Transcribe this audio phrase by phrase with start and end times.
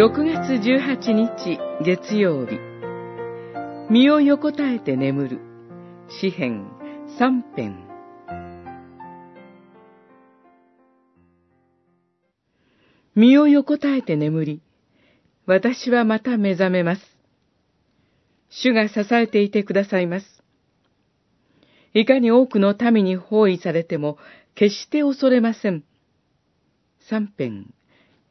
[0.00, 2.58] 6月18日月曜日。
[3.90, 5.40] 身を横たえて眠る。
[6.08, 6.70] 詩編
[7.18, 7.86] 3編。
[13.14, 14.62] 身を横たえて眠り。
[15.44, 17.02] 私はまた目覚めます。
[18.48, 20.42] 主が支えていてくださいます。
[21.92, 24.16] いかに多くの民に包囲されても
[24.54, 25.84] 決して恐れません。
[27.00, 27.74] 三編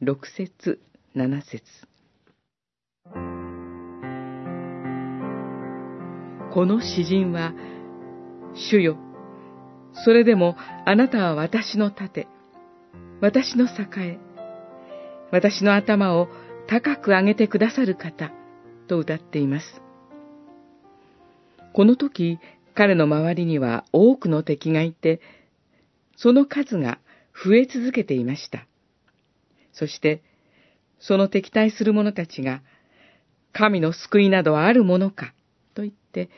[0.00, 0.78] 六節。
[1.16, 1.62] 七節。
[6.52, 7.54] この詩人は、
[8.54, 8.98] 主よ、
[10.04, 12.28] それでもあなたは私の盾、
[13.22, 14.18] 私の栄、
[15.32, 16.28] 私の頭を
[16.68, 18.30] 高く上げてくださる方、
[18.86, 19.80] と歌っています。
[21.72, 22.38] この時、
[22.74, 25.22] 彼の周りには多くの敵がいて、
[26.18, 26.98] その数が
[27.32, 28.66] 増え続けていました。
[29.72, 30.22] そして、
[30.98, 32.62] その敵対する者たちが、
[33.52, 35.34] 神の救いなどはあるものか、
[35.74, 36.30] と言って、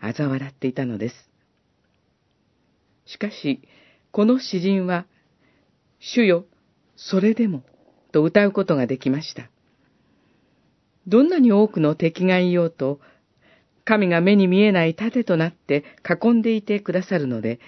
[0.00, 1.14] 嘲笑っていたのです。
[3.06, 3.62] しかし、
[4.10, 5.06] この詩人は、
[5.98, 6.44] 主よ、
[6.96, 7.62] それでも、
[8.12, 9.50] と歌うことができました。
[11.06, 13.00] どんなに多くの敵がいようと、
[13.84, 17.60] 神が目に見えない盾となって囲んでいてくださるので、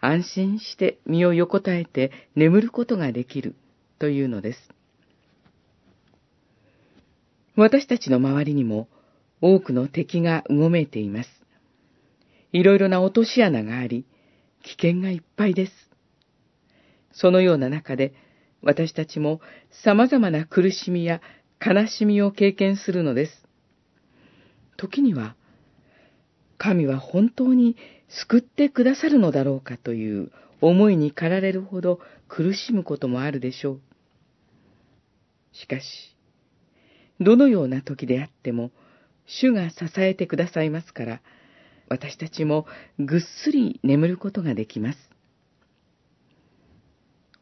[0.00, 3.54] 安心して身を横たえて眠ることができる
[3.98, 4.58] というのです。
[7.54, 8.88] 私たちの周りにも
[9.40, 11.28] 多くの敵がうごめいています。
[12.52, 14.06] いろいろな落とし穴があり、
[14.62, 15.72] 危険がいっぱいです。
[17.12, 18.14] そのような中で、
[18.62, 19.40] 私たちも
[19.84, 21.20] 様々な苦しみや
[21.64, 23.44] 悲しみを経験するのです。
[24.76, 25.36] 時には、
[26.58, 27.76] 神は本当に
[28.08, 33.80] 救ってくださるのだろうかという思いに駆られるほど苦しむこともあるでしょう。
[35.52, 36.16] しかし、
[37.22, 38.70] どのような時であっても、
[39.26, 41.20] 主が支えてくださいますから、
[41.88, 42.66] 私たちも
[42.98, 44.98] ぐっすり眠ることができます。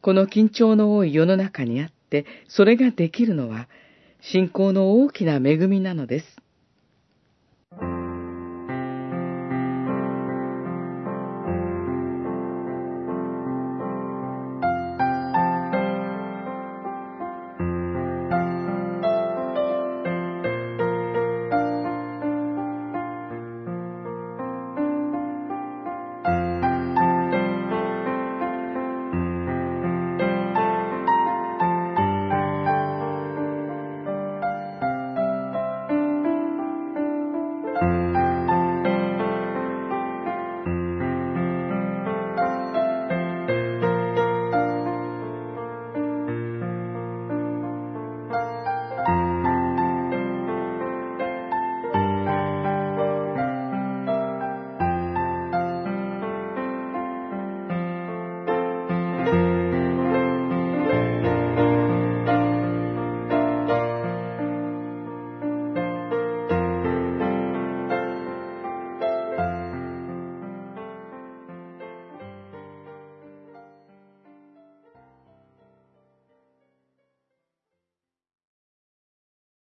[0.01, 3.67] この緊張の多い世の中にあって、それができるのは、
[4.21, 6.25] 信仰の大きな恵みなのです。